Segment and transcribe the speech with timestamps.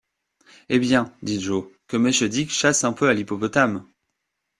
[0.69, 1.13] Eh bien!
[1.21, 3.85] dit Joe, que monsieur Dick chasse un peu à l’hippopotame!